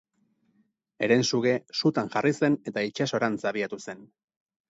Herensuge 1.07 1.51
sutan 1.81 2.09
jarri 2.15 2.33
zen 2.39 2.57
eta 2.71 2.85
itsasorantz 2.89 3.39
abiatu 3.51 3.79
zen. 3.89 4.05